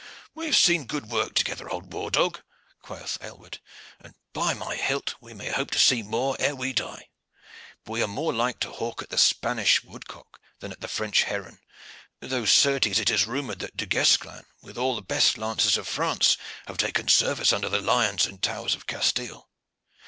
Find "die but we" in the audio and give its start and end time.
6.73-8.01